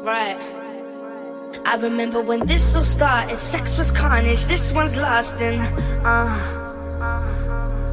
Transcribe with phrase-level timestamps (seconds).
[0.00, 0.38] Right.
[1.66, 5.60] I remember when this all started, sex was carnage, this one's lasting.
[6.06, 6.28] Uh.
[7.00, 7.18] uh,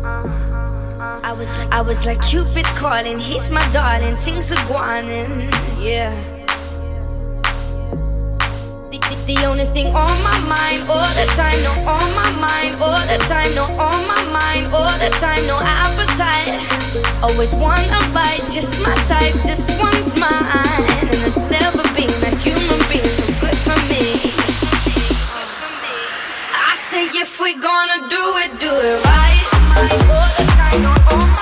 [0.04, 4.68] uh, uh I was like, I was like Cupid's calling, he's my darling, things are
[4.68, 5.49] going.
[5.81, 6.13] yeah.
[9.26, 13.18] The, only thing on my mind all the time, no, on my mind all the
[13.26, 16.62] time, no, on my mind all the time, no appetite.
[17.24, 21.64] Always wanna bite, just my type, this one's mine, and it's never.
[27.18, 29.45] If we're gonna do it, do it right.
[30.09, 31.34] All the time, oh.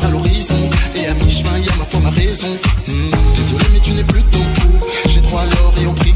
[0.00, 0.70] à l'horizon.
[0.94, 2.58] Et à mi-chemin, y'a ma foi, ma raison.
[2.88, 3.10] Hmm.
[3.36, 4.86] Désolé, mais tu n'es plus ton coup.
[5.08, 6.14] J'ai droit à l'or et au prix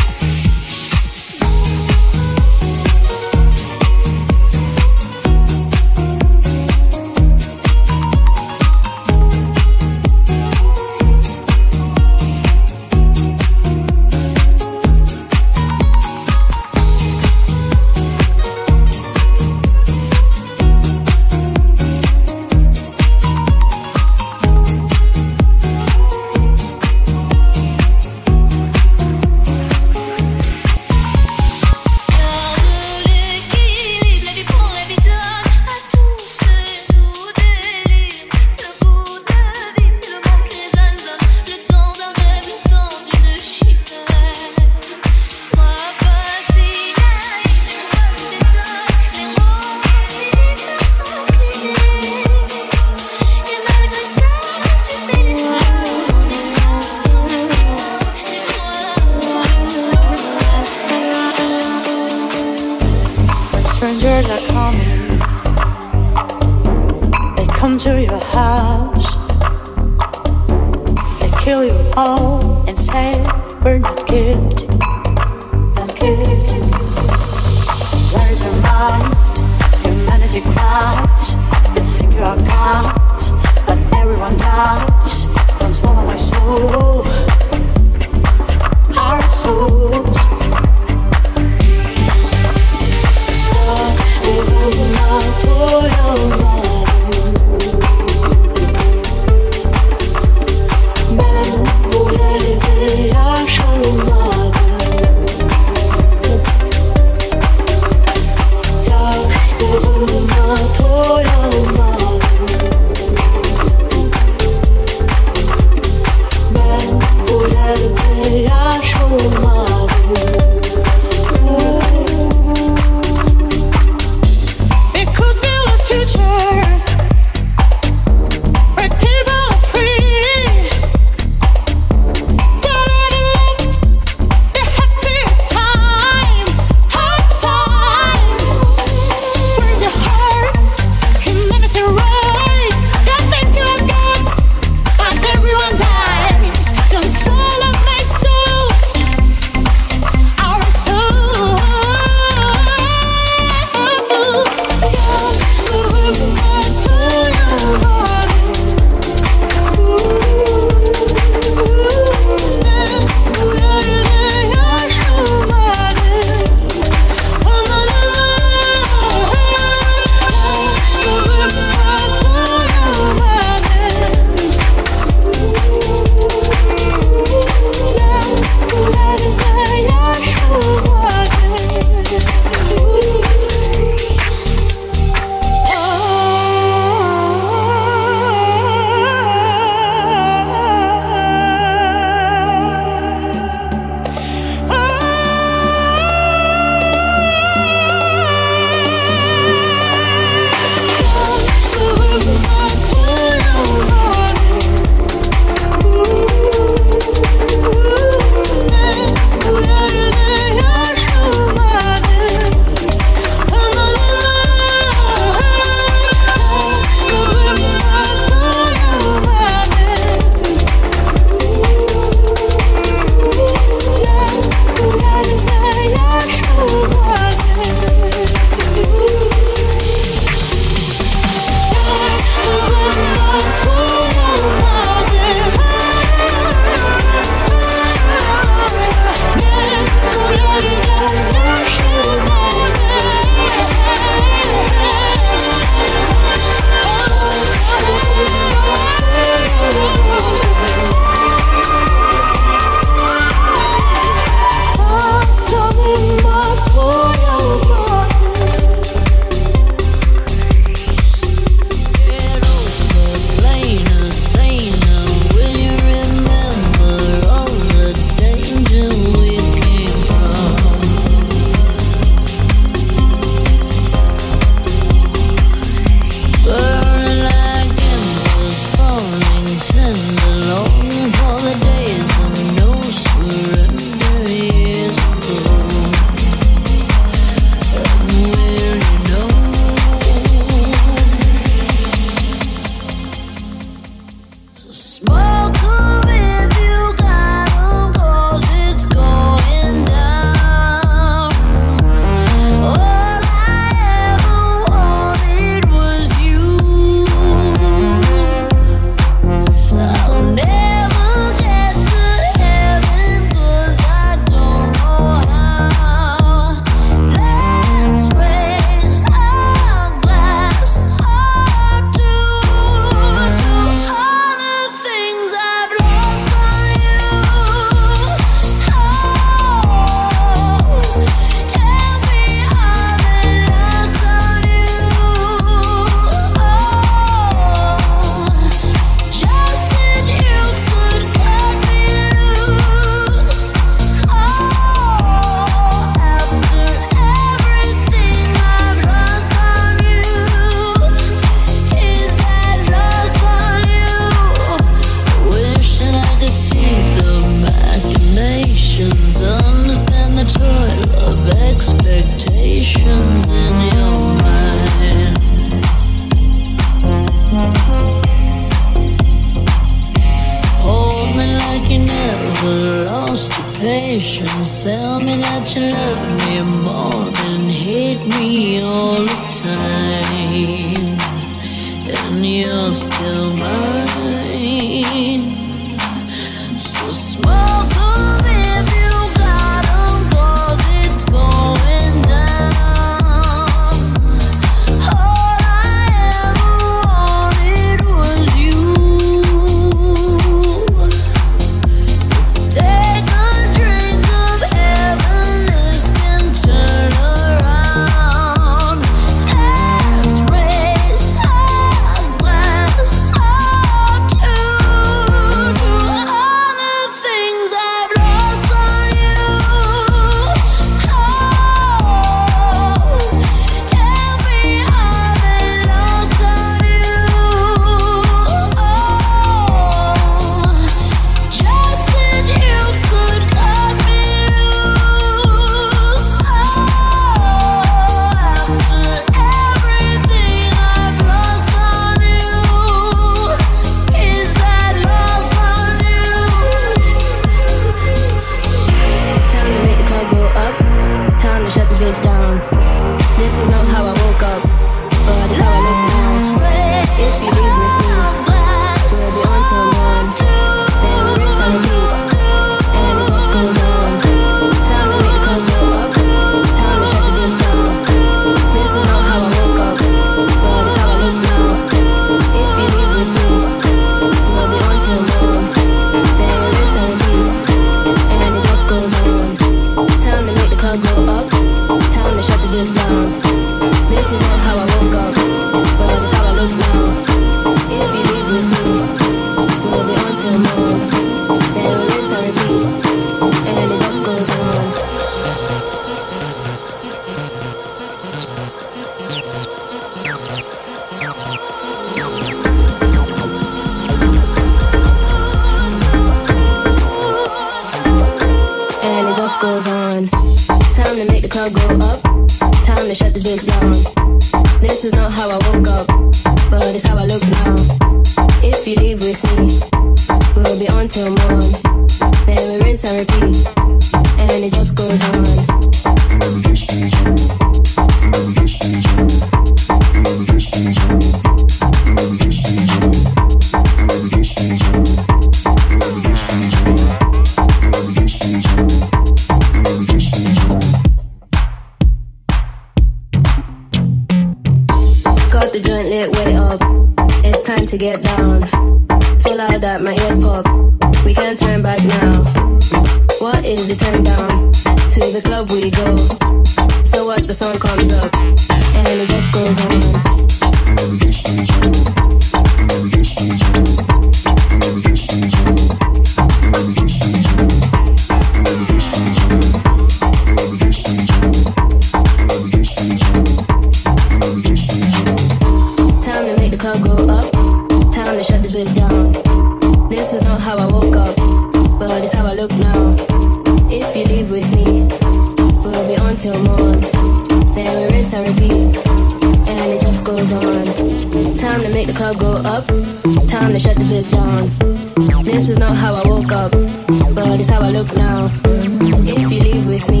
[592.68, 595.24] Time to shut this bitch down.
[595.24, 598.30] This is not how I woke up, but it's how I look now.
[598.44, 600.00] If you leave with me,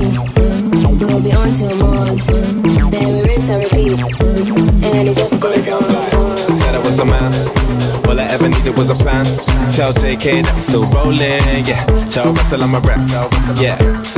[1.00, 2.16] we'll be on till morn.
[2.90, 3.98] Then we rinse and repeat,
[4.84, 6.36] and it just goes on.
[6.54, 7.32] Said I was a man.
[8.06, 9.24] All I ever needed was a plan.
[9.72, 11.84] Tell JK that I'm still rolling, yeah.
[12.08, 13.00] Tell Russell I'm a rep,
[13.60, 13.76] yeah.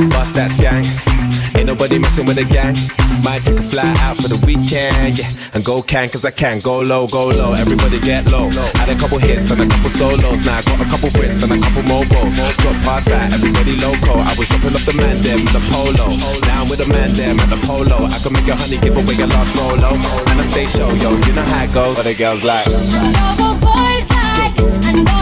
[0.09, 1.40] Bust that skank.
[1.55, 2.75] Ain't nobody messing with a gang.
[3.21, 5.29] Might take a fly out for the weekend, yeah.
[5.53, 6.57] And go Cannes, cause I can.
[6.63, 8.49] Go low, go low, everybody get low.
[8.79, 10.41] Had a couple hits and a couple solos.
[10.41, 12.33] Now I got a couple Brits and a couple mobos.
[12.63, 14.17] Drop past that, everybody loco.
[14.17, 16.17] I was dropping up the man them with a polo.
[16.47, 18.09] Down with the man them at the polo.
[18.09, 19.93] I can make a honey give away your last rolo.
[20.31, 21.93] And I stay show, yo, you know how it goes.
[21.93, 22.65] But the girls like.
[22.65, 24.55] Boys like,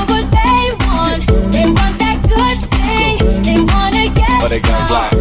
[0.08, 1.20] what they want.
[1.52, 4.40] They want that good thing, they wanna get.
[4.40, 5.19] But the girls like.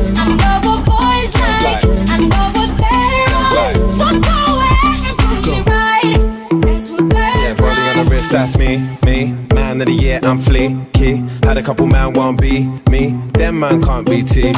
[9.82, 11.16] of the year, I'm flaky.
[11.42, 13.10] Had a couple man won't be me.
[13.32, 14.52] Them man can't be t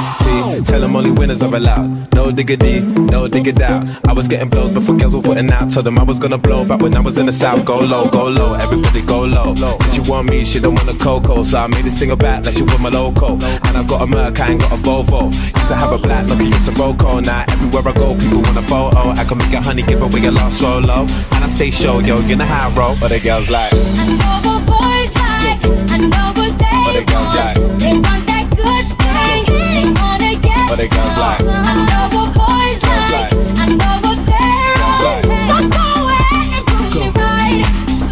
[0.65, 2.15] Tell them only winners are allowed.
[2.15, 3.87] No diggity, no diggity out.
[4.07, 5.71] I was getting blowed before girls were putting out.
[5.73, 7.65] Told them I was gonna blow back when I was in the south.
[7.65, 9.55] Go low, go low, everybody go low.
[9.55, 11.43] Since she want me, she don't want a cocoa.
[11.43, 13.35] So I made a single back like she want my loco.
[13.35, 15.33] And I got a Merc, I ain't got a Volvo.
[15.33, 17.25] Used to have a black, lucky it's a Roco.
[17.25, 19.11] Now everywhere I go, people want a photo.
[19.11, 21.03] I can make a honey, give away a lost solo.
[21.33, 24.90] And I stay show, yo, you in the high road But the girls like.
[26.01, 26.73] I know what boys like.
[26.73, 27.57] I know what they What they girls like?
[27.59, 27.81] want.
[27.81, 29.43] They want that good thing.
[29.51, 31.45] They wanna get What they girls some.
[31.45, 33.33] I know what boys Girls like.
[33.33, 33.59] like?
[33.61, 35.29] I know what they're Girls on.
[35.29, 35.45] like?
[35.51, 37.61] So go ahead and prove me right.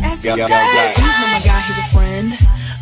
[0.05, 0.51] That's Girls good.
[0.51, 0.97] like?
[0.99, 2.29] He's not my guy, he's a friend.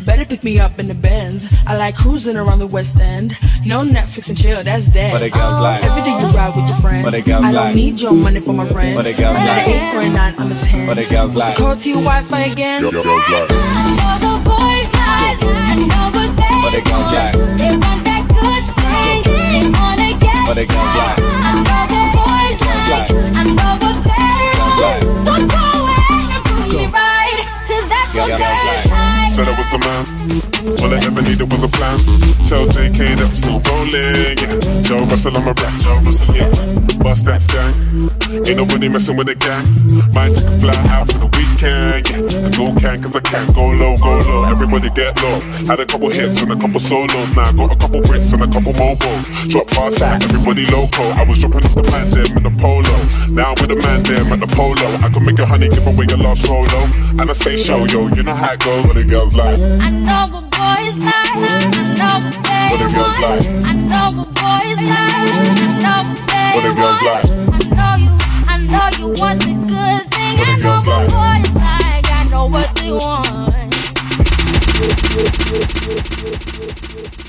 [0.05, 1.47] Better pick me up in the Benz.
[1.65, 3.37] I like cruising around the West End.
[3.65, 5.11] No Netflix and chill, that's dead.
[5.11, 5.83] What they girls like?
[5.83, 7.03] Every day you ride with your friends.
[7.03, 7.75] What they girls I don't like?
[7.75, 8.95] need your money for my rent.
[8.95, 9.67] What they girls I'm like?
[9.67, 10.87] eight or nine, I'm a ten.
[10.87, 11.55] What they girls like?
[11.57, 12.85] Call to your Wi-Fi again.
[12.85, 13.29] I know what boys
[14.21, 14.26] like.
[15.09, 16.16] I know
[29.79, 30.03] man.
[30.81, 31.99] All I ever needed was a plan.
[32.47, 34.37] Tell JK that I'm still rolling.
[34.37, 34.81] Yeah.
[34.81, 35.73] Joe Russell, I'm a rap.
[35.79, 36.49] Joe Russell, yeah.
[37.03, 37.73] Bust that gang.
[38.47, 39.65] Ain't nobody messing with the gang.
[40.13, 42.05] Might take a fly out for the weekend.
[42.07, 42.47] Yeah.
[42.47, 44.43] I go Cannes cause I can't Go low, go low.
[44.45, 45.39] Everybody get low.
[45.65, 47.35] Had a couple hits and a couple solos.
[47.35, 49.49] Now I got a couple Brits and a couple MOBOs.
[49.49, 51.03] Drop bars out, everybody loco.
[51.17, 52.95] I was dropping off the man them in the polo.
[53.33, 54.87] Now I'm with the man them at the polo.
[55.01, 56.85] I could make a honey give away your last rolo.
[57.17, 58.07] And I stay show, yo.
[58.13, 58.85] You know how it goes.
[58.85, 59.57] What the girls like.
[59.79, 61.15] I know what boys like.
[61.15, 63.21] I know what they What the girls want.
[63.23, 63.45] like?
[63.65, 65.35] I know what boys like.
[65.47, 67.01] I know what they What want.
[67.07, 67.27] like?
[67.27, 68.11] I know you.
[68.47, 70.35] I know you want the good thing.
[70.39, 71.43] What I know what like?
[71.43, 72.05] boys like.
[72.11, 73.37] I know what they want.